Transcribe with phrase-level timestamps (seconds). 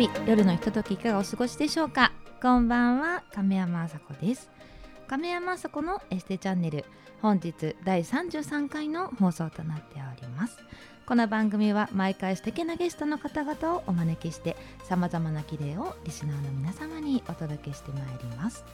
[0.00, 2.12] 日夜のひとときいかがお過ごしでしょうか？
[2.40, 4.48] こんばんは亀山あさこです。
[5.06, 6.86] 亀山あさこのエステチャンネル
[7.20, 10.56] 本日第33回の放送となっております。
[11.04, 18.64] この番組は毎回素敵なゲストの方々をお招きしてさまざまな綺麗をリスナーの皆様にお届けしてまいります。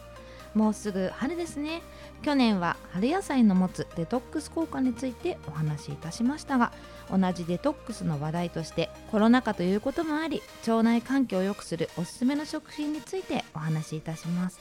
[0.54, 1.82] もうすぐ春ですね。
[2.22, 6.72] 去年は春野菜の持つデトックス効果についてお話しいたしましたが
[7.10, 14.58] 同じデトックスの話題としてコロナ禍ということもあり腸内環境を良くするおすすめの食品についてお話しいたします。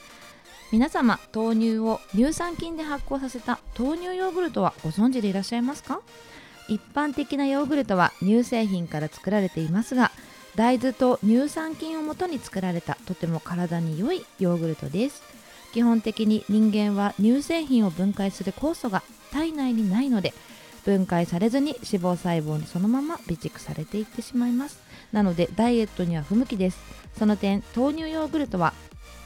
[0.72, 6.00] 皆様豆乳を乳酸菌で発酵させた豆乳ヨーグルトはご存知でいらっしゃいますか？
[6.68, 10.10] 一般的なヨーグルトは乳製品から作られていますが
[10.56, 15.35] 大豆と乳酸菌をもとに作られたとても体に良いヨーグルトです。
[15.76, 20.32] 基本的に人間は乳製品を分解する酵素が体内にないので
[20.86, 24.80] 分解されずに脂肪細胞にそのまま備蓄されていってしまいます。
[25.12, 26.78] なのでダイエットには不向きです。
[27.18, 28.72] その点豆乳ヨーグルトは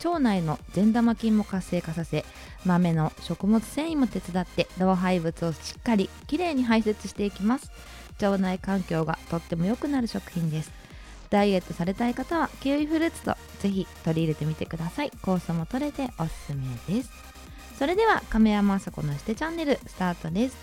[0.05, 2.25] 腸内の善玉菌も活性化させ
[2.65, 7.71] 豆の食物繊維も手伝って老廃物をしっかりきれいに排泄していきます。
[8.21, 10.80] 腸内環境がとっても良くなる食品です。
[11.31, 15.11] ダイエットされたい方はキウイフルーツとぜひ取り入れてみてください。
[15.23, 16.65] 酵素も取れておすすめ
[16.95, 17.11] です。
[17.79, 20.57] それでは亀山あさこのしてチャンネルスタートです。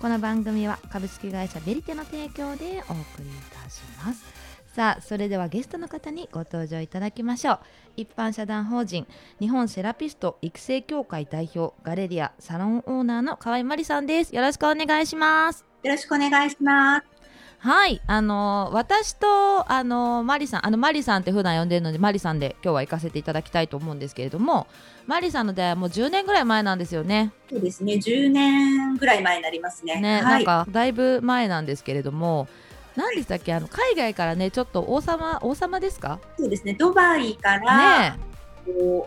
[0.00, 3.32] この番組は株式会社ベリテの提供でお送りい
[3.64, 4.24] たします。
[4.72, 7.58] さあそれではゲストの方にご登場いただきましょう。
[7.96, 9.08] 一般社団法人
[9.40, 14.34] 日本セラピスト育成協会代表ガレリアサロンオーナーの河合真理さんです。
[14.34, 15.64] よろしくお願いします。
[15.82, 17.17] よろしくお願いします。
[17.60, 18.00] はい。
[18.06, 24.68] あの私とあのマリさんあのマリさんって普段呼んでるのでマリさんで今日は行かせていただきたいと思うんですけれども
[25.06, 27.32] マリさんの出会いはもう10年ぐらい前なんですよね。
[27.50, 27.94] そうですね。
[27.94, 30.00] 10年ぐらい前になりますね。
[30.00, 32.46] ね、はい、なんかだいぶ前なんですけれども
[32.94, 33.52] 何でしたっけ？
[33.54, 36.20] あの海外からねちょっと王様王様ですか？
[36.38, 36.74] そうですね。
[36.74, 38.18] ドバイから、ね、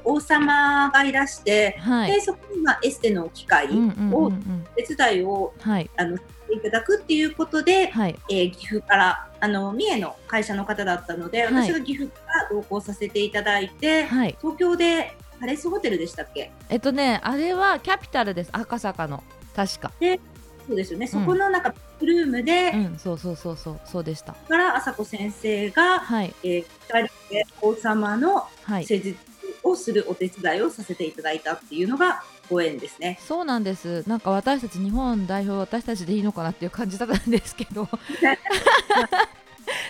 [0.04, 3.70] 王様がいらして、はい、でそこにまあエステの機械
[4.12, 4.32] を
[4.76, 6.18] 手伝いを、はい、あの
[6.54, 16.52] いただくっていうことで、はい、えー、岐阜からあの三重の会社の方だったので、はい、私が岐阜から同行させていただいて、はい、東京でパレスホテルでしたっけ？
[16.70, 18.50] えっとねあれはキャピタルです。
[18.52, 19.24] 赤坂の。
[19.56, 19.92] 確か。
[20.00, 20.20] で
[20.68, 23.80] そうですよね、うん、そこのなんかルームで、うん、そうそうそうそう。
[23.84, 24.34] そうでした。
[24.34, 26.34] から朝子先生が、はい。
[26.44, 28.48] えー、2人で王様の
[28.84, 29.18] 施術
[29.64, 33.18] をするお手伝いをさせていただいたっていうのがご縁ですね。
[33.26, 34.04] そうなんです。
[34.08, 37.88] なんか私たち日本代表私たちでいいのかなっていう感じだったんですけど。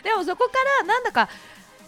[0.04, 0.52] でもそこか
[0.82, 1.28] らなんだか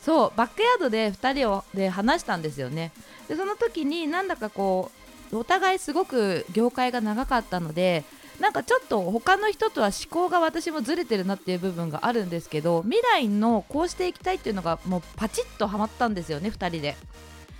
[0.02, 2.92] そうバックヤードで2人をで話したんですよね。
[3.28, 4.92] でその時になんだかこ
[5.32, 8.04] うお互いすごく業界が長かったので。
[8.40, 16.96] なんかちょっと他の人とは思考が私もずれてるなっていう部分があるんですけど未来のこうしていきたいっていうのがもうパチッとはまったんですよね2人で。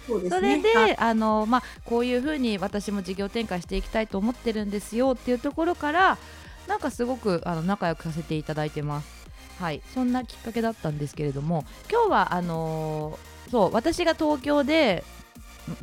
[0.08, 6.18] そね、それであの、まあ、こういうふうに私も事業展開していきたいと思ってるんですよっていうところから
[6.68, 9.24] なんかすごくあの仲良くさせていただいてます。
[9.60, 15.04] はい、そんなきっかけだったんですけれども今日はあのー、そう私が東京で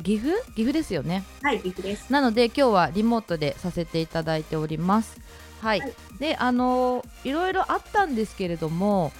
[0.03, 0.43] 岐阜？
[0.53, 1.23] 岐阜ですよね。
[1.41, 2.11] はい岐阜です。
[2.11, 5.19] なので今日はリモートでさせていただいております。
[5.61, 9.11] はい、はい、であのー、いろいろあったんですけれども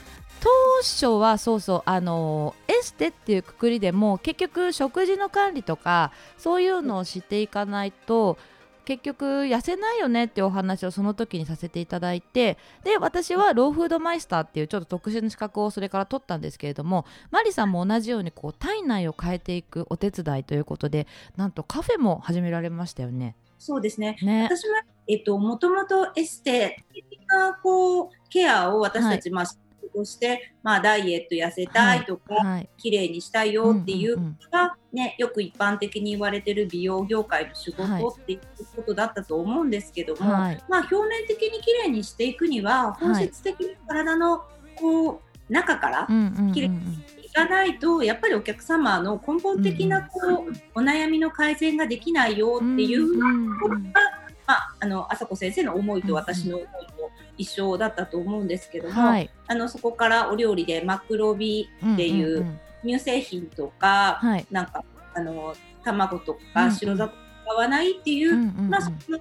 [0.81, 8.39] 当初はそうそうあのエステっていうくくりでも結局食事の管理とかそういうのをしていかないと
[8.83, 21.05] 結局痩せないよねっていうお話をその時にさせていただいてで私はローフードマイスターっていうちょっと特殊な資格をそれから取ったんですけれどもマリさんも同じようにこう体内を変えていくお手伝いということで
[21.35, 23.35] なんとカフェも始められましたよね。
[23.59, 24.17] そうですね。
[24.23, 29.45] ね私はえっともともとエステ的なこうケアを私たち、はい、まあ
[29.93, 38.39] として、まあ、ダイエット痩せたいとか、はいはい、綺麗にしたいよっていうのが、ね、よく一般的に言われてる美容業界の仕事っていう
[38.75, 44.43] ことだったと思うんですけども、はい、まあ、表面的に綺麗にしていくには本質的に体の
[44.75, 46.07] こう中から
[46.53, 46.77] 綺麗に
[47.23, 53.19] いかないとやっぱりお客様の根本的なこう、お悩みの改善ができないよっていうと
[53.61, 54.20] ころが、
[54.51, 62.45] まあ、あの朝子先生の思いと私の思いと一緒だったと思うんですけども、はい、あのそこからお料理でマクロビっていう
[62.83, 64.83] 乳製品とか、うんうんうん、なんか
[65.13, 65.55] あの
[65.85, 69.19] 卵とか白砂糖を使わないっていう、うんうん、まあその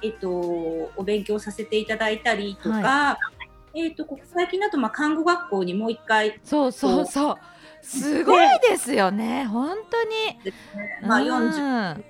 [0.00, 3.18] えっ、とお勉強させていただいたりとか、は
[3.74, 7.34] い、えっ、と最近だとまあ看護学校にもう一回そうそうそう。
[7.80, 9.44] すごいですよね。
[9.46, 10.52] 本当に。
[11.02, 12.04] まあ40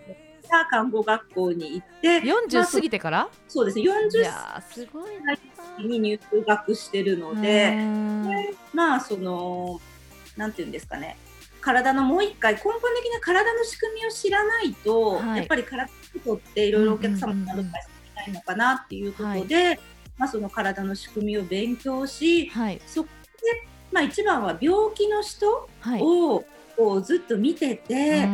[0.48, 3.84] 看護学校に行って40過ぎてから、まあ、そうですね。
[3.84, 7.76] 40すごいに入学してるので
[8.74, 9.80] まあその
[10.36, 11.16] なんていうんですかね。
[11.60, 12.72] 体のもう一回根本
[13.02, 15.88] 的な体の仕組みを知らないと、はい、やっぱり体の
[16.20, 19.80] ことっていろいろお客様にアドバイスできないのかなっていうことで、はい、
[20.16, 25.68] まあ、その体の仕組みを勉強し、はい、そこで、まあ、一番は病気の人
[26.00, 26.44] を、
[26.76, 28.24] こうずっと見てて、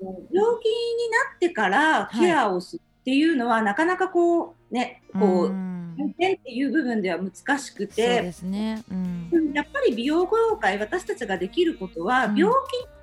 [0.00, 12.48] 病気になってからケアをするっていうのは、なかなかこうねこうっていう部分では難しくてそうですね、うん、やっぱり美容業界私たちができることは、病気に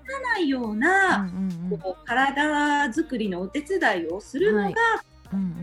[0.07, 1.29] ならないような、
[1.71, 4.73] うん、こう体づくりのお手伝いをするのが、はい。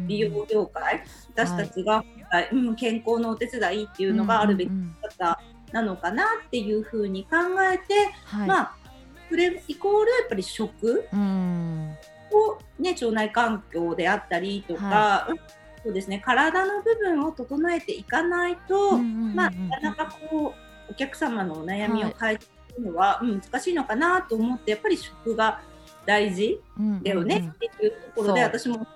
[0.07, 1.03] 美容業界、
[1.35, 4.71] 私たちが、はい、うん、健康のお手伝いっていうのがあるべき
[5.19, 5.41] 方
[5.73, 7.31] なのかなっていうふうに考
[7.73, 8.77] えて、はい、まあ
[9.35, 15.41] それイコールやっぱり食を、ね、腸内環境であったりとか、はい、
[15.83, 16.23] そうですね。
[16.25, 20.55] 体の部分を整えていかないと、まあ、なかなかこ
[20.89, 25.61] うお客様のお悩みを解決するのは、はい、難しいのかなと思ってやっぱり食が
[26.07, 26.61] 大事
[27.03, 28.87] だよねっていうところで私も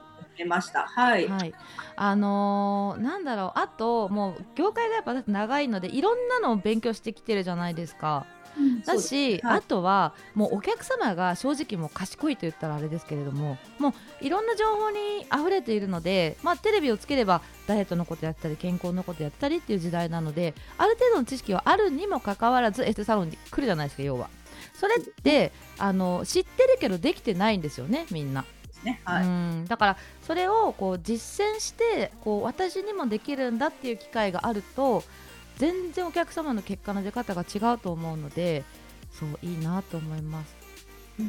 [0.44, 0.87] ました。
[0.87, 1.26] はい。
[1.26, 1.52] はい、
[1.96, 8.25] あのー、なんだろう、あと、もう業界がやっぱ長いので、いろんなのを勉強してきてるじゃないですか。
[8.85, 24.29] だし、はい、あとはもうお客様が正直もう賢いと言ったらあれですけれどももういろんな情報に溢れているので、まあ、テレビをつければダイエットのことやったり健康のことやったりっていう時代なのである程度の知識はあるにもかかわらずエステサロンに来るじゃないですか要は。
[24.75, 28.45] それってあの知ってるけどできてないんですよねみんな。
[28.83, 29.00] ね。
[29.05, 29.65] はい、うん。
[29.67, 29.97] だから
[30.27, 35.03] それをこう実践してこう私にもできるんだっていう機会があると
[35.59, 38.65] 全然お客様の結果の出方が違うと思うので
[39.11, 40.57] そういいなと思います。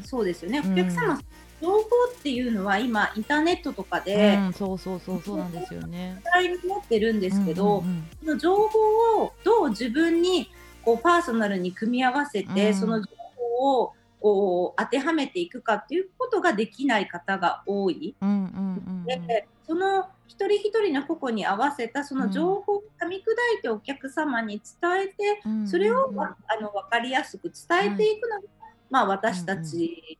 [0.06, 1.20] そうですよね、お客様、うん、
[1.62, 1.81] 情報
[2.12, 6.22] っていうのは今インターネットとかで、うん、そうそうそうそうなんですよね。
[6.64, 7.84] 持ってるんですけど、
[8.20, 10.52] その情報をどう自分に
[10.84, 18.16] こうパーソナルに組み合わせて、うん、その情報をこう当てはめていくかっていうことができない方が多い。
[18.22, 23.20] うんうんうんうん、でその一人一人の個々に合わせたその情報を噛み砕
[23.58, 28.48] いてお客様に伝えて、うん、それを、あの分かりやすく伝えていくのが、
[28.92, 30.18] まあ、私たち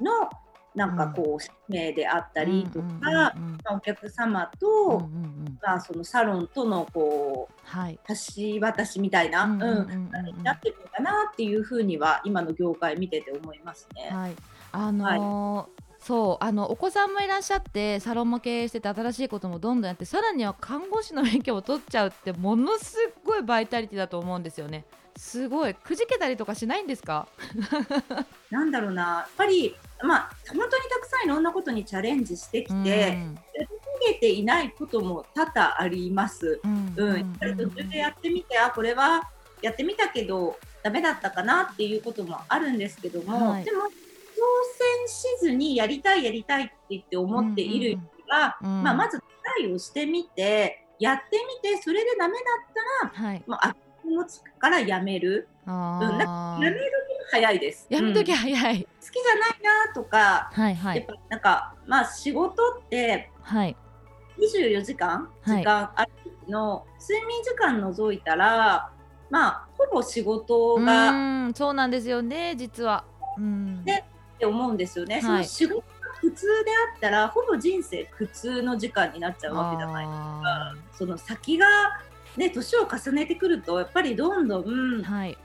[0.00, 0.28] の
[0.74, 5.08] なんかこう使命であったりとか、まあ、お客様と、
[5.62, 10.10] まあ、そのサロンとのこう、はい、橋渡しみたいな、うん
[10.42, 14.10] なってるのかなっていうふうには今の業界見てて思いますね。
[14.10, 14.36] はい。
[14.72, 15.75] あのーはい
[16.06, 22.94] そうあのお子さんもいらっしゃってサロンも経営してて新しいこともどんどんやってさらには看護師の免許を取っちゃうってものす
[23.24, 24.84] ごいバイタリティだと思うんですよね。
[25.16, 25.74] すごい。
[25.74, 27.26] くじけたりとかしないんですか？
[28.52, 29.02] なんだろうな。
[29.02, 36.60] やっぱりまあ本当にたくさんいろんなことにチャレンジしてきて、うん、逃げていないことも多々あります。
[36.62, 39.28] うん、うん、やっぱり途中でやってみてあこれは
[39.60, 43.88] やってみたけどダメだったかなっていうこともあるんですけども、はい、でも
[44.36, 48.00] 戦しずにやりたいやりたいって言って思っている人
[48.34, 49.24] は、うんうん、まあ、まずト
[49.60, 52.40] ライをしてみてやってみてそれでダメだ
[53.10, 55.48] ったら、はい、まあ、気持ちからやめる。
[55.66, 57.86] うん、やめる時早いです。
[57.90, 63.76] やめる時早い、うん、好きじゃないなとか、はいはい、やっぱなんかまあ仕事って、はい、
[64.38, 66.10] 24時間時間ある
[66.48, 68.92] の、はい、睡眠時間除いたら
[69.28, 73.04] まあほぼ仕事がそうなんですよね実は。
[73.38, 74.04] うん、で
[74.36, 75.16] って思うんですよね。
[75.16, 75.82] はい、その仕事が
[76.20, 80.76] 普通であったらほぼ人生苦痛の時間になっちゃうわけじゃないですか。
[80.98, 81.66] その先が
[82.36, 85.36] ね年を重ねてくるとやっぱりどんどん、はい、い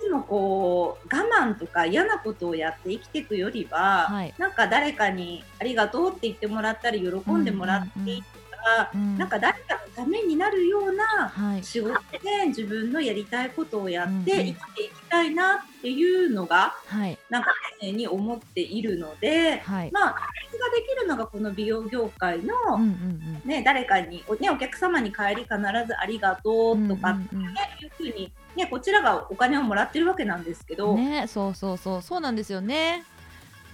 [0.00, 8.24] つもこう我慢とか嫌なことをやって生きていくよりは、はい、なんか誰かにありがとうって言ってもらったり喜んでもらっていい
[8.60, 17.50] か、うん、なんか誰かのためになるような仕事で自分のやりたいことをやって生きていきたいなっていうのが、はい、なんか
[17.80, 20.16] 常に思っているので、はい、まあ
[20.50, 27.44] それができるのがこの美容業界の、うんうんうん、ね、誰かにお,、ね、お客様に帰り必ずありがとうとかって、ね
[27.82, 32.02] いうふうに、ね、こちらがお金をもらってるわけなんですけど、ね、そうそうそう。
[32.02, 33.04] そうなんですよね。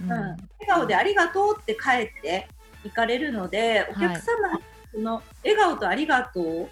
[0.01, 2.47] うん、笑顔でありがとうって帰って
[2.83, 4.59] 行かれるので、お客様
[4.97, 6.67] その笑顔とありがとう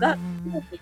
[0.00, 0.18] が
[0.52, 0.78] 大きで、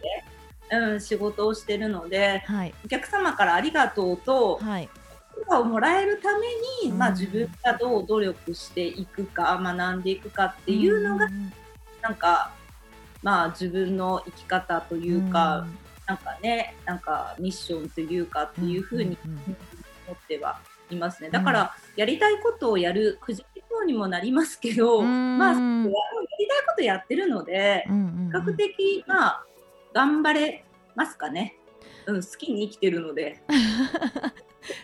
[0.71, 4.89] うん、仕事をしてるので、はい、お客様からありがとうと、はい、
[5.33, 6.47] 笑顔をもらえるため
[6.89, 11.53] に、まあ、自分がどう努力していくか学んでいくかっていうのが、うん、
[12.01, 12.53] なんか
[13.23, 19.19] まあ自分の生き方というか、うん、なんかねなんかミッションというかっていうふうに
[20.07, 20.59] 思っては
[20.91, 21.29] いますね。
[21.29, 23.45] だから、やりたいことをやるくじ
[23.79, 29.47] けそうにもなりますけど、まありたいことやってるので、比較的まあ
[29.95, 31.57] 頑張れますかね。
[32.07, 33.43] うん、好きに生きてるので。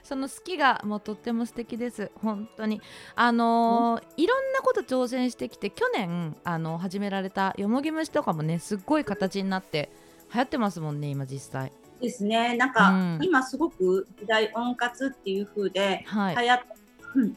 [0.02, 2.10] その好きがもうとっても素敵です。
[2.22, 2.80] 本当に。
[3.14, 9.90] あのー、いろんなこと挑戦してきて去年あの始められたよもぎ虫とかもねすっごい形になって
[10.32, 11.72] 流行ってますもんね今実際。
[12.00, 12.56] ですね。
[12.56, 16.83] なんか、うん、今すごく時代温活っていう風で流行って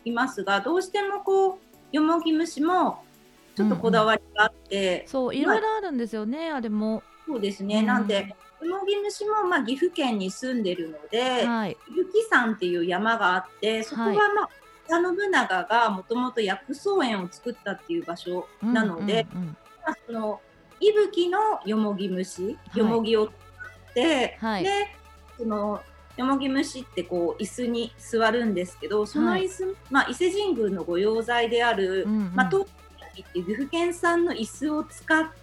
[0.06, 1.58] いますが、はい、どうしてもこう
[1.92, 3.04] よもぎ虫も
[3.56, 7.02] ちょっとこだわりがあって、うん、そういろいろあるんですよね、あれも。
[7.26, 14.50] そうですね、うん、なんでよもぎ虫もまあ岐阜県に住んでるので、はい、岐阜山っていう山があってそこはまあ、
[14.88, 20.42] 織田信長がもともと薬草園を作ったっていう場所なので、うんうんうん、まあ、その
[20.80, 23.30] 伊吹のよもぎ虫、よもぎをっ
[23.94, 24.88] て、はい、で
[25.38, 25.82] その
[26.18, 35.38] よもぎ虫ってこう椅子に座るんですけどその椅子、はい、まあ、伊勢神宮の御用材である、うんうん、まあ、東っていう岐阜県産の椅子を使って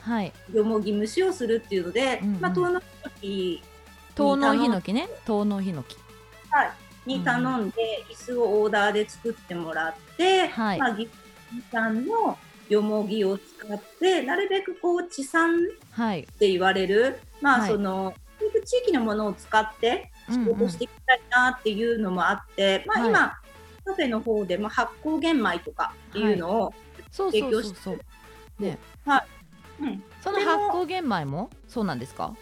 [0.00, 2.70] はい、よもぎ蒸しをするっていうので、うんうん、まあ、遠
[4.36, 5.08] 野ヒノキね。
[5.26, 5.96] 遠野ヒノキ。
[6.48, 6.72] はい。
[7.06, 11.08] に頼んで、椅子をオーダーで作ってもらって、はい、まあ、岐
[11.50, 12.38] 阜産の
[12.68, 15.58] よもぎを使ってなるべくこう地産っ
[16.38, 18.14] て言われる、はい、まあその、
[18.64, 23.40] 地域のものを使って仕事していきたいなっていうのもあって、うんうん、まあ今、
[23.84, 26.74] カフェの方で、まあ、発酵玄米とかっていうのを
[27.10, 27.98] 提供して、
[28.58, 29.24] ね、は
[29.80, 31.50] い、うん、その発酵玄米も？
[31.66, 32.34] そうなんですか？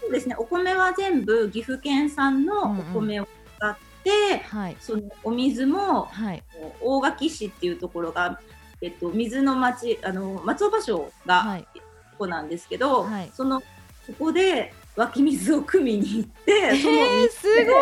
[0.00, 0.36] そうですね。
[0.38, 6.42] お米は全部岐阜県産のお米を使って、うんうん、はい、そのお水も、はい、
[6.80, 8.38] 大垣市っていうところが、
[8.80, 11.80] えっと、水の町あの松尾芭蕉が、はい、こ
[12.18, 13.62] こなんですけど、はい、その
[14.06, 17.72] そこで湧き水を汲みに行って、えー、すご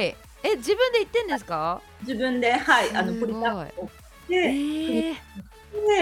[0.00, 0.14] い。
[0.42, 1.80] え自分で行ってんですか？
[2.02, 3.90] 自分ではいあのポリタンクを
[4.28, 5.14] で、えー、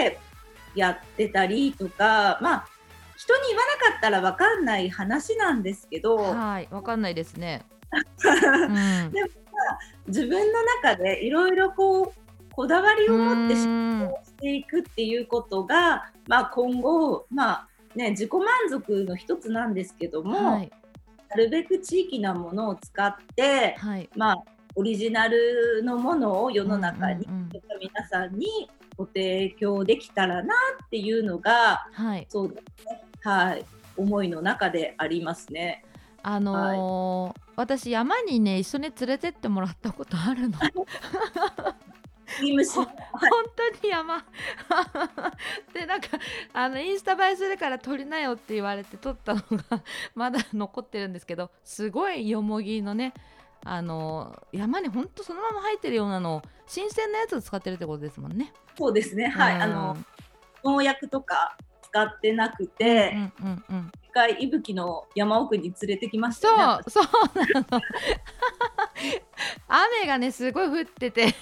[0.03, 0.19] で
[0.75, 2.67] やってたりとかまあ
[3.17, 6.17] 人に言わなかったら分かんない話なんですけど。
[6.17, 12.13] はい分かんないですね、 うん、でも、まあ、自分の中でいろいろこう
[12.53, 17.68] こだわりを持って仕事をしていくっていうことが、まあ、今後、まあ
[17.99, 20.71] ね、自己満足の一つなんですけども、はい、
[21.29, 24.43] なるべく地域なものを使って、はい、まあ
[24.75, 27.49] オリジナルのものを世の中に、うんうんうん、
[27.81, 33.65] 皆さんにご提供できたらなっていうのが、はい、そうですね、はい、
[33.97, 35.83] 思いの中でありますね。
[36.23, 40.57] あのーはい、私山にね一緒に連れてってもらったことあるの。
[42.71, 42.87] 本
[43.55, 44.23] 当に山。
[45.73, 46.07] でなんか
[46.53, 49.83] あのインスタ映えするから撮りなよって言われて撮ったのが
[50.15, 53.13] まだ残ってるんですけどすごいよもぎのね
[53.63, 58.53] あの山に本当そのまま生えてるようなの新鮮なやつを使ってるってことですもんね。
[58.77, 59.27] そうですね。
[59.27, 59.97] はい、あの
[60.63, 67.81] 農薬とか使ってなくて、うんうんうん、一回伊吹の山奥に連れてきました、ね、そうそうなの。
[69.67, 71.33] 雨がねすごい降ってて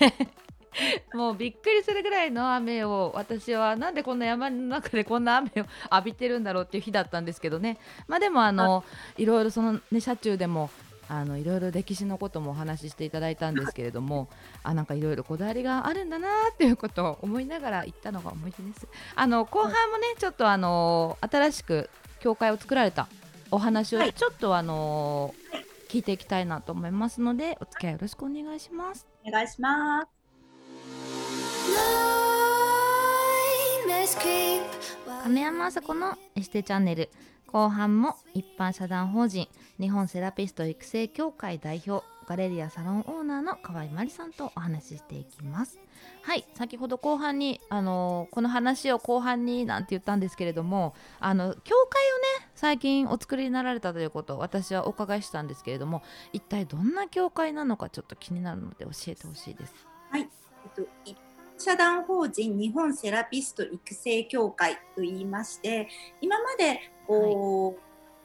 [1.14, 7.78] もうびっくりするぐらいの雨を私はなんでこんな山の中でこんな雨を浴びてるんだろうっていう日だったんですけどね。
[8.08, 8.84] まあでもあの
[9.18, 10.70] いろいろそのね車中でも
[11.10, 14.28] あのいろいろ歴史のこともお話ししていただいたんですけれども
[14.64, 18.88] あなんかいろいろこだわりがあるんだなっていうことを思いながら行ったのが思い出です。
[19.16, 23.08] あの後半もねちょっとあの新しく教会を作られた
[23.52, 29.08] お話をちょっとあの、はい、聞いていきたいなと思いますのでお付き合いよろしくお願いします。
[29.26, 30.17] お願いします
[35.24, 37.10] 亀山麻子のエステチャンネル。
[37.48, 39.48] 後半も一般社団法人
[39.80, 45.80] 日本セラピスト育成協会代表ガレリアサロンオーナーの河合真理さんとお話ししていきます。
[46.24, 59.74] はい先ほど後半にあのこの話を後半になんて言ったんですけれどもあの教会をね最近お作りになられたということを私はお伺いしたんですけれども一体どんな教会なのかちょっと気になるので教えてほしいです。
[60.12, 60.28] はい、えっ
[60.76, 61.18] と、一
[61.58, 65.88] 社団法人日本セラピスト育成協会といいまして
[66.22, 67.76] 今までこ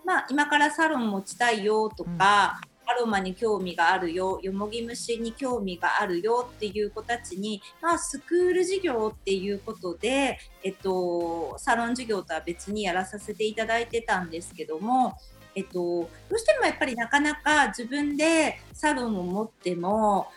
[0.05, 15.17] う、はい、まあ、今からサロン持ちたいよとか、うん、アロマに興味があるよよもぎ虫に興味があるよっていう子たちに、まあ、スクール授業っていうことで、えっと、サロン授業とは別にやらさせていただいてたんですけども
[15.55, 20.29] えっと、どうしてもやっぱりなかなか自分でサロンを持っても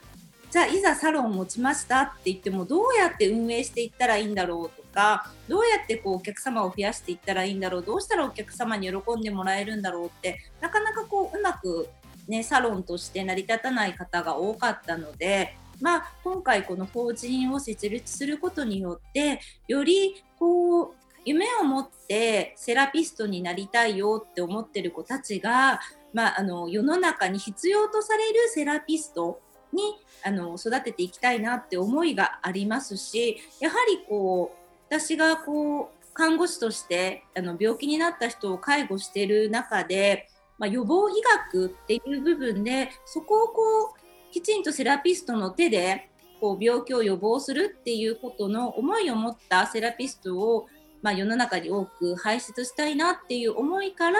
[0.55, 11.89] じゃあいざサロン持ちましたって言ってもどうやって運営していったらいいんだろうとかどうやってこうお客様を増やしていったらいいんだろうどうしたらお客様に喜んでもらえるんだろうってなかなかこううまく、
[12.29, 20.93] ね、サロンとして成り立たない方が多かったので、まあ、今回この法人を設立することによってよりこう
[21.25, 25.81] 夢を持ってセラピストになりたいよって思ってる子たちが
[26.15, 29.41] まあ、あの世の中に必要とされるセラピスト
[29.75, 29.81] に
[30.23, 41.13] あの育てていきたいなって思いがありますしやはりこう私がこう看護師としてあの病気になった人を介護している中で、まあ、予防医
[41.51, 50.67] 学っていう部分でそこをこうきちんとセラピストの手でこう病気を予防するっていうことの思いを持ったセラピストを、
[51.01, 54.19] まあ、世の中に多く輩出したいなっていう思いから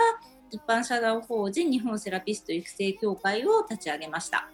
[0.52, 4.50] 一般社団法人日本セラピスト育成協会を立ち上げました。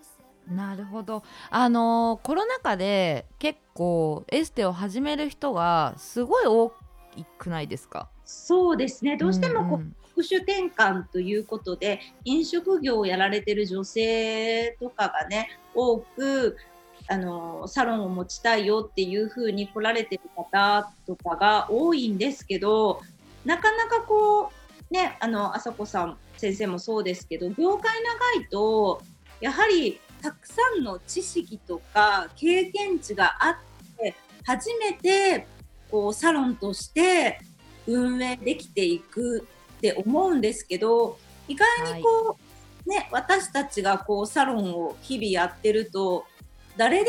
[0.48, 1.24] なるほど。
[1.50, 6.74] あのコロナ禍で結構エステを始める人がすごい多
[7.38, 8.10] くないですか？
[8.26, 9.18] そうですね。
[9.18, 9.82] どうしてもこう、うん。
[9.82, 16.58] うん職種転換ということで飲食業をやられてる女性とかがね多く
[17.08, 23.00] あのサロンを持ちたいよっていうふうに来られてる方とかが多いんですけど
[23.46, 24.52] なかなかこ
[24.92, 27.94] うねあの朝子さん先生もそうですけど業界
[28.36, 29.02] 長いと
[29.40, 33.56] やはりたくさんの知識とか経験値があっ
[33.98, 35.48] て初めて
[35.90, 37.40] こうサロンとして
[37.88, 39.48] 運営できていく
[39.78, 42.36] って思うんですけど意外にこう、は
[42.86, 46.26] い、ね私たちがこうサロンを日々やってると
[46.78, 47.08] 誰でも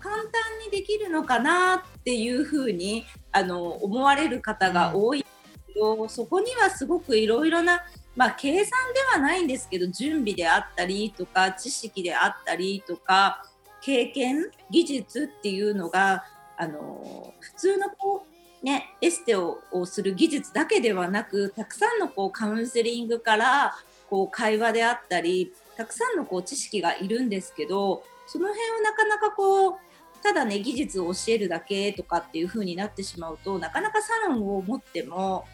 [0.00, 0.32] 簡単
[0.64, 7.82] にできるのかなっていうふうにあの思われる方が多いけど、うん、そこにはすごくいろいろな
[8.16, 13.44] まあ、計算ではないんですけど準備であったりとか知識であったりとか
[13.82, 16.24] 経験技術っていうのが
[16.56, 18.26] あの普通のこ
[18.62, 23.74] う、ね、エステをする技術だけではなくたくさんのこうカウンセリングから
[24.08, 29.74] こう会話であったりたくさんのこう知識がいるんですけどその辺をなかなかこう
[30.22, 35.44] ただね技術を教えるだけとかっていう風になってしまうとなかなかサロンを持っても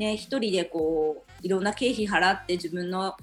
[0.00, 3.16] ね、一人でこういろんな経費払って自分の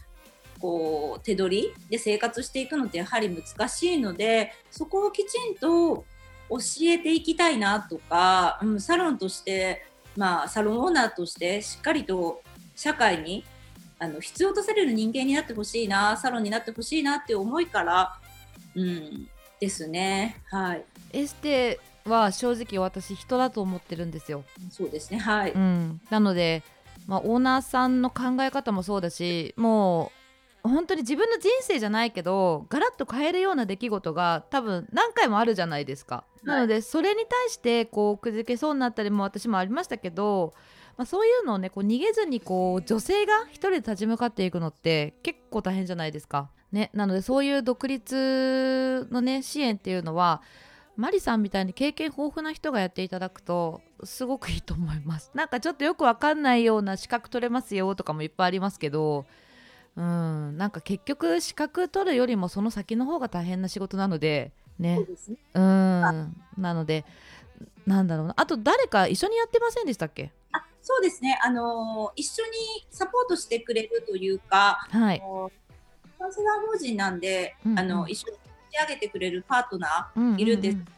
[0.59, 6.05] こう手取りで生活していくのってやはり難しいのでそこをきちんと
[6.49, 12.41] 教えていきたいなとか、うん、サロンとして、まあ、サロンオーナーとしてしっかりと
[12.75, 13.43] 社会に
[13.99, 18.19] あの必要とされる人間になってほしいなサロンになってほしいなっていう思いから、
[18.75, 19.27] うん、
[19.59, 20.41] ですね。
[20.51, 24.43] はい、エステは正直私人だと思ってるんですよ。
[24.69, 26.63] そうですねはい、うん、なので、
[27.07, 30.11] まあ、オーナーさんの考え方もそうだしも
[30.63, 36.15] う本当に自分の人生じゃないけどガラッと変えるような出来事が多分何回もあるじゃないですか。
[36.15, 40.53] はい、なのでそれに対してこうくじけそうになったりも私もありましたけど、
[40.97, 46.49] まあ、そういうのをねこう逃げずにこう女性が一人で立ち向かっていくのって結構大変じゃないですか。
[46.71, 50.41] ね、なのでそういう独立のね支援っていうのは
[50.97, 55.31] マリさんみたいに経験豊富な人がやっていただくとすごくいいと思います。
[55.35, 59.25] なんかちょっとよくわかんないような資格取れますよとかもいっぱいありますけど
[59.95, 64.99] うんなんか結局資格取るよりもその先の方が大変な仕事なのでね。
[65.53, 65.61] うん。
[65.61, 67.05] なので
[67.85, 68.33] なんだろうな。
[68.35, 70.31] あと誰か一緒にやってませんでしたっけ？
[70.51, 71.39] あそうですね。
[71.43, 72.49] あの一緒に
[72.89, 75.25] サポートしてくれるというか、はい、カ
[76.25, 78.37] ウンセラー法人なんで、うんうん、あの一緒に
[78.79, 80.75] 上げてくれるパートナーいるんです。
[80.75, 80.89] うんうんうん、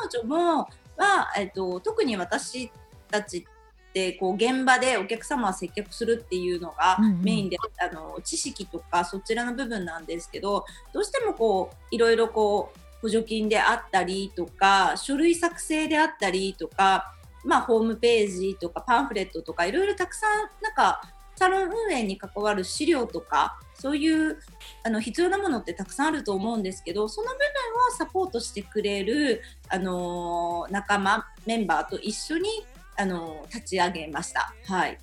[0.00, 2.70] 彼女もは、えっと、特に私
[3.10, 17.12] たちってこう現場でお客様を接客するっていうのがメインで、うんうん、あの知識とかそちらの部分なんですけどどうしてもこういろいろこう補助金であったりとか書類作成であったりとか、
[17.44, 21.02] まあ、ホームページとかパンフレットとかいろいろたくさんなんか
[21.36, 24.38] サロン運営に関わる資料とかそういう
[24.84, 32.48] あの必要なものってたくさんあると思うんですけどその部分をサポートしてくれる、あの仲間メンバーと一緒に、
[32.96, 34.54] あの立ち上げました。
[34.66, 34.98] はい、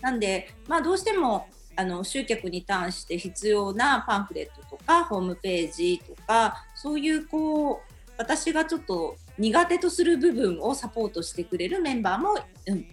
[0.00, 12.38] なんで、まあ、どうしてもあの集客に関して必要なパンフレットとかホームページとかそういうこう私がちょっと苦手とする部分をサポートしてくれるメンバーも、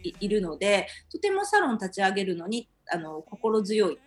[0.02, 4.00] いるのでとてもサロン立ち上げるのにあの心強い、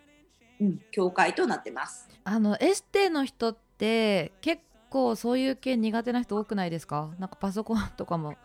[0.91, 2.09] 教会となってます。
[2.23, 7.09] あのエステの人って結構そういう系苦手な人多くないですか？
[7.19, 8.35] なんかパソコンとかも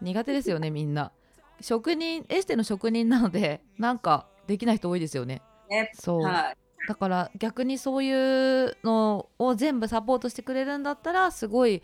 [0.00, 1.12] 苦手ですよねみんな。
[1.60, 5.42] 職人エステの職人なのでなんかできない人多いですよね。
[5.68, 5.90] ね。
[5.94, 6.56] そう、はい、
[6.88, 8.12] だから逆にそうい
[8.66, 11.82] うのを全部サポートしてくれるんだったらすごい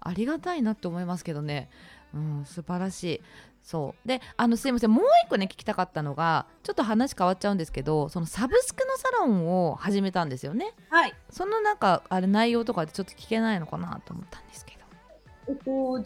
[0.00, 1.68] ありがたいなって思いますけどね。
[2.14, 3.20] うん素晴らしい
[3.66, 4.08] そう。
[4.08, 4.92] であのすいません。
[4.92, 10.72] もう一個ね聞きたかったのがちょっと話変わっちゃうんですけどそのサブスクのサロンを始めたんですよね。
[10.88, 11.14] はい。
[11.30, 14.76] そのなんかあれ内容とかでちょっと聞けないのかなと思ったんですけど。
[15.48, 16.04] えっと、12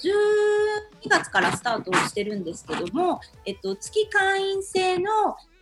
[1.08, 5.10] 月からスタートしてるんですけども、えっと、月会員制の、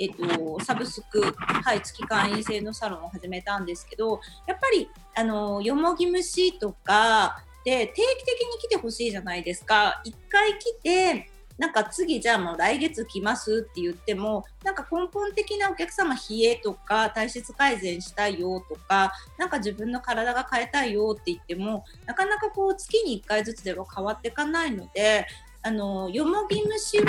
[0.00, 10.00] えっと、サブスク、はい、月会員制のサロンを始めたんですけど、やっぱり、あの、よもぎ虫とか、で、定期的に来てほしいじゃないですか。
[10.04, 25.26] 一回来て、なんか次じゃあもう来月来ますって言ってもなんか根本的なお客様冷えとか体質改善したいよとかなんか自分の体が変えたいよって言ってもなかなかこう月に1回ずつでは変わっていかないので
[25.62, 27.04] あのよもぎ虫を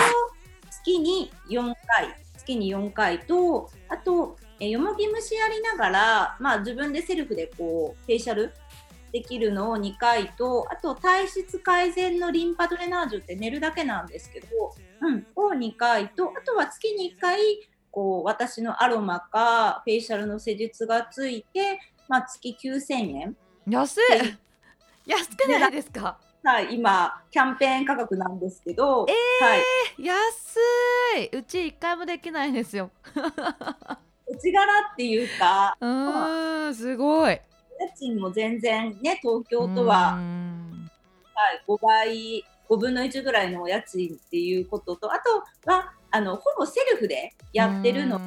[0.71, 8.51] 月に4回月に4回とあとえよもぎ虫やりながら、まあ、自分でセルフでこうフェイシャル
[9.12, 14.48] できるのを2回と、あと体質改善のリンパドレナージュって寝るだけなんですけど、
[15.02, 17.39] うん、を2回と、あとは月に1回、
[17.91, 23.38] こう、私のアロマかフェイシャルの施術がついて、まあ、月9000円。
[23.67, 24.02] 安い
[25.06, 26.17] 安くないですか？
[26.43, 29.63] はい、今、キャンペーン価格なんですけど、えー、はい、
[30.06, 30.58] 安
[31.36, 32.91] いうち1回もできないんですよ。
[34.28, 35.88] うち柄っていうか、う
[36.69, 37.41] ん、すごい。
[37.79, 48.19] 家賃も全然ね、東京とは、はい、5倍、5分の1ぐらいのお家賃っていうことと、あとは、あの、ほぼセルフでやってるの。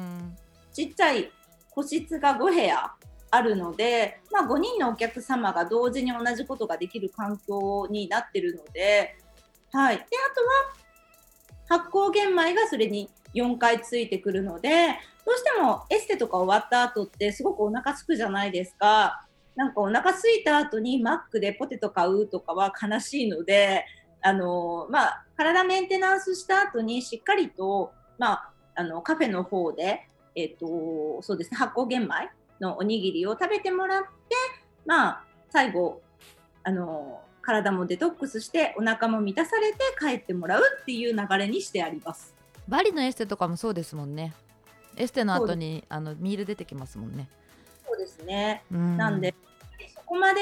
[0.73, 1.31] ちっちゃい
[1.69, 2.91] 個室が5部屋
[3.29, 9.15] あるので、まあ、5人のお客様が同時に同じことができる環境になってるので、
[9.71, 9.97] はい。
[9.97, 10.07] で、あ
[11.67, 14.69] とは、発酵玄米がそれに4回ついてくるので、
[15.25, 19.25] どうしてもエステとか終わった後ってすごくお腹すくじゃないですか。
[19.55, 23.85] なんかお腹空いた後にマックでポテト買うとかは悲しいので、
[24.21, 34.07] あのまあ、体メンテナンスした後にしっかりと、まあ、あのカフェの方で、えっ、と、そうですね、発酵玄米のおにぎりを食べてもらって、
[34.85, 36.01] まあ、最後、
[36.63, 42.33] あの体もデトックスしてお腹も満たされて帰ってもらうっていう流れにしてあります。
[42.67, 44.33] バリのエステとかもそうですもんね。
[44.95, 47.27] エステの後にあのミール出てきますもんね。
[48.03, 48.63] ですね。
[48.69, 49.33] なんで、
[49.95, 50.41] そこまで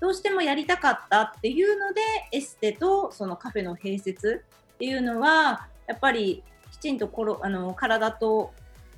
[0.00, 2.00] どうしてもやりたかったっていうので、
[2.32, 8.52] エステとそのカフェの併設っていうのは、やっぱりきちんところあの体と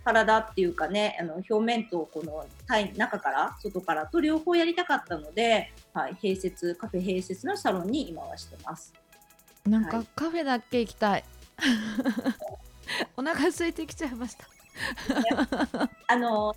[0.05, 2.47] 体っていうかね、あの表面とこの
[2.97, 8.93] 中から外からと両方やりたかったので、はい、併設カフェ併設のサロンに今はしてます。
[9.67, 11.25] なんか、カフェだけ行きたい。
[13.17, 14.56] お腹空いてきちゃいました。
[16.09, 16.55] あの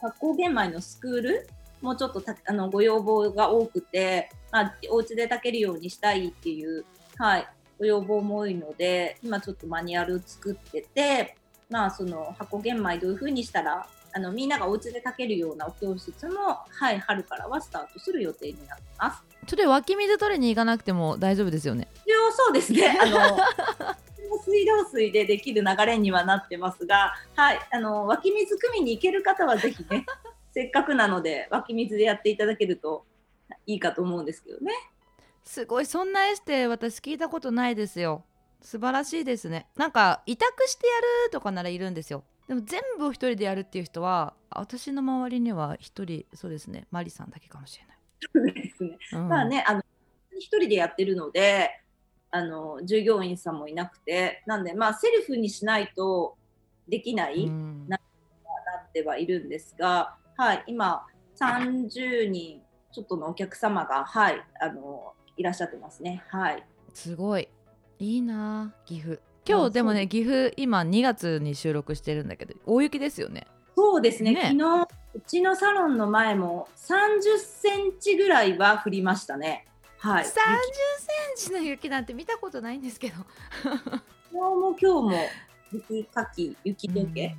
[0.00, 1.48] 発酵玄米のスクール
[1.80, 6.84] もうちょっとあのご要望が多くて、まあ、お家で炊けるようにしたいっていう、
[7.18, 11.36] はい、ご要望も多いので今ちょっとマニュアル作ってて、
[11.68, 19.22] まあ、その箱玄米どういうふうにしたらあのみんながお家で炊けるようなお教室も、はい、春からはスタートする予定になってます。
[19.46, 21.86] ちょっと湧き水取りに行かなくても大丈夫ですよね。
[22.36, 22.98] そうですね。
[23.00, 23.96] あの
[24.38, 30.04] 水道水でできる流れにはなってますが、はい、あの湧き水汲みに行ける方はぜひね、
[30.52, 33.04] せっかくなので湧き水でやっていただけると
[33.66, 34.72] いいかと思うんですけどね。
[35.44, 38.24] すごいそんなエステ私聞いたことないですよ。
[38.60, 39.66] 素晴らしいですね。
[39.76, 40.92] なんか委託してや
[41.26, 42.24] るとかならいるんですよ。
[42.48, 47.98] でも全部を一人でやるっていう人は私の周りには一人そうですねマリさんだけかもしれない。
[48.32, 48.98] そうですね。
[49.12, 49.82] うん、まあねあの
[50.32, 51.70] 一人でやってるので
[52.30, 56.36] あの従業員さんもいなくてなんでまあセルフにしないと
[56.88, 61.04] できない、うん、なってはいるんですが、はい、今
[61.38, 62.62] 30人
[62.92, 66.24] ちょっとのお客様が、はい、あのいらっしゃってますね。
[66.28, 67.48] はい、すごい。
[67.98, 69.20] いいな岐阜。
[69.48, 73.46] 今日でもね岐阜今2月に収録してるんだけど大雪ですよね。
[73.76, 79.66] そうですね、ね、昨日うちのサロンの前も30センチぐらいは降りましたね。
[80.06, 83.14] はい、30センチの雪なんて見たことないんですけど。
[84.32, 85.28] 今日も今日も
[85.72, 87.36] 雪かき雪解け、うん、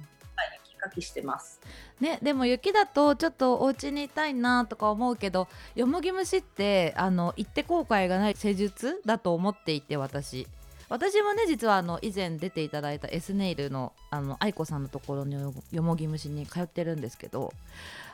[0.65, 1.61] 雪かきしてます。
[2.01, 10.47] ねでも雪だとちょっとお家にいたいなとか思うけどよもぎ虫ってあの行って後悔がない施術だと思っていて私
[10.89, 17.53] 私もね実はあの以前出ていただいたエスネイルのあの愛子さんのところによもぎ虫に通ってるんですけど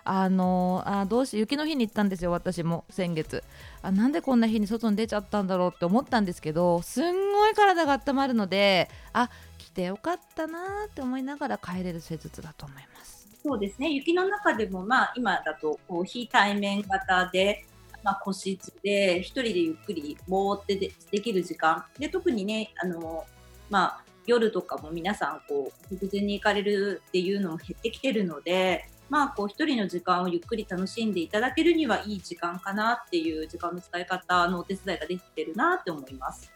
[0.05, 3.43] あのあどうし雪の日に行ったんですよ私も先月。
[3.81, 13.27] あなんでこんな日に外に出ちゃったんだろうって思ったんですけどすんごい体が温まるのであ来てよかったなって思いながら帰れる施術だと思います。
[13.43, 13.91] そうですね。
[13.91, 17.65] 雪の中でもまあ今だとこう非対面型で
[18.03, 23.25] まあ、個室で一人でゆっくりぼーってでできる時間で特にねあの、
[23.69, 36.51] まあ、夜とかも皆さんこう直前に行かれるっていうのも減ってきてるのでまあ、こう一人の時間をゆっくり楽しんでいただけるにはいい時間かなっていう時間の使い方のお手伝いができてるなって思います。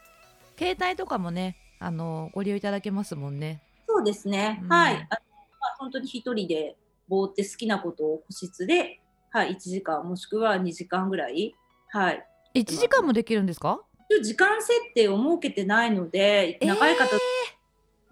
[0.58, 3.62] 携帯とかもね、あのご利用いただけますもんね。
[3.86, 4.58] そうですね。
[4.64, 4.94] うん、はい。
[4.94, 11.54] あまあ、本当に一人でぼーって好きなことを個室で、はい、1時間もしくは2時間ぐらい、
[11.90, 12.26] はい。
[12.54, 13.80] 1時間もできるんですか？
[14.22, 17.18] 時間設定を設けてないので、長い方、え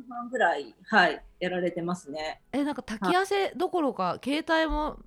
[0.03, 2.43] ー、半ぐらい、はい、やられてますね。
[2.53, 4.99] え、なんか炊き汗どころか、携帯も、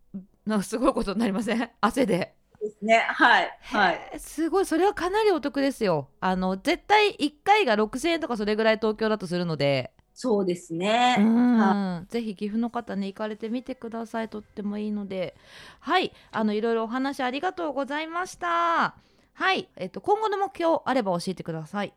[0.46, 1.70] なんかすごいことになりません？
[1.80, 2.34] 汗で。
[2.60, 2.98] ですね。
[3.08, 3.58] はい。
[3.62, 4.20] はい。
[4.20, 6.10] すごい、それはかなりお得ですよ。
[6.20, 9.94] あの、絶対1回が6000円とかそれぐらい東京だとするので。
[10.22, 11.16] そうですね。
[11.18, 14.28] うんぜひ岐阜の方ね行かれてみてください。
[14.28, 15.34] とってもいいので、
[15.80, 18.96] はい、あのいろいろお話ありがとうございました。
[19.32, 21.94] はい、えっと今後の目標あれば教えてください。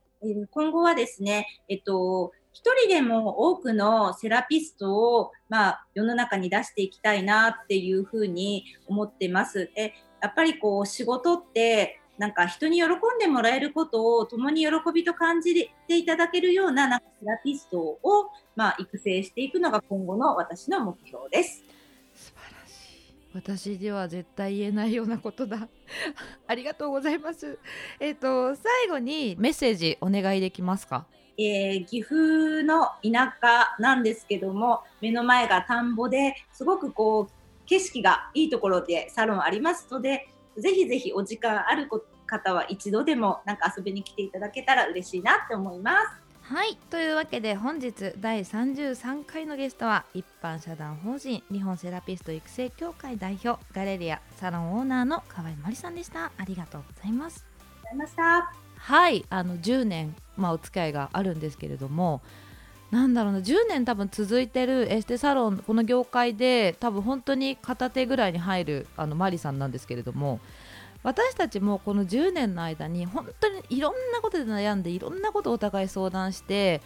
[0.52, 9.68] 今後はですね、えっと一人でも多くのセラピストを、まあ、世の中に出していきたいなっていうふうに思ってます。
[9.74, 17.98] でやっぱりこう仕事ってなんか人に喜んでもらえることを共に喜びと感じていただけるようななんかセラピストを、
[18.54, 21.64] まあ、育成していくのが今後の私の目標です。
[22.14, 22.72] 素晴らし
[23.10, 23.14] い。
[23.34, 25.68] 私では絶対言えないようなことだ。
[26.46, 27.58] ありがとうございます。
[27.98, 31.06] えっ、ー、と最後にメッセージお願いできますか？
[31.38, 41.88] えー、岐阜の田舎なんですけども目の前が田んぼですごくこう景色がいいところでサロンありますのでぜひぜひお時間ある
[42.26, 46.22] 方は一度でもなんか遊びに来ていただけたら嬉しいなって思います。
[46.42, 56.32] はいというわけで本日第33回のゲストは一般社団法人日本セラピスト育成協会代表ガレリアサロンオーナーの河合真理さんでした。
[56.36, 57.46] ありがとうございます。
[57.84, 62.20] ありがとうございましたはいあの10年、まあ、お付き合いがあるんですけれども
[62.92, 70.40] なんだろうな10年多分続いてるエステサロンこの業界で多分本当に片手ぐらいに入るあのマリさんなんですけれども
[71.02, 76.82] 私たちもこの10年の間に本当にいろんなことで悩んでいろんなことをお互い相談して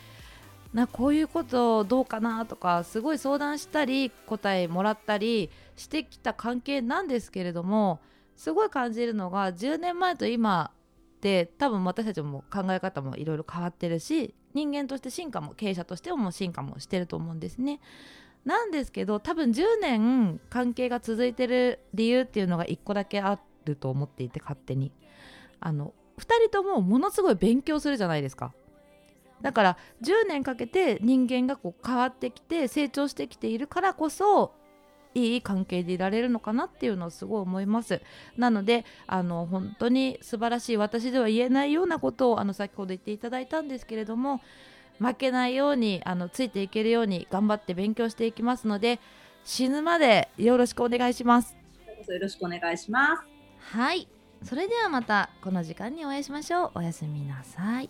[0.73, 7.99] なこういうことどうかなとかすごい相談したり答えもらったりしてきた関係なんですけれども
[8.37, 10.71] すごい感じるのが10年前と今
[11.17, 17.79] って多分私たちも考え方もいろいろ変わってるし人間として進化も経営者としても進化もしてると思うんですね。
[18.47, 24.93] なんですけど多分10年関係が続いてる理由っていうのが1個だけあると思っていて勝手に
[25.61, 28.55] あの2人ともものすごい勉強するじゃないですか
[29.43, 34.55] だから10年かけて人間がこう変わってきて成長してきているからこそ
[35.17, 38.03] いい関係でいられるのかなっていうのをすごい思います。
[38.37, 44.43] なのであの本当に素晴らしい私では言えないようなことをあの先ほど言っていただいたんですけれども
[44.99, 49.01] 負けないようにあのついていけるように頑張って勉強していきますので
[49.45, 51.57] 死ぬまでよろしくお願いします。
[52.09, 53.23] よろしくお願いします。
[53.75, 54.09] はい。
[54.43, 56.71] それではまたこの時間にお会いしましょう。
[56.77, 57.89] おやすみなさい。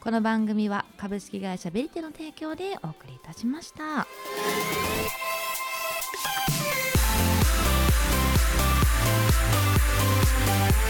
[0.00, 4.06] この番組は株式会社ベリテの提供でお送りいたしました。
[10.26, 10.86] プレゼント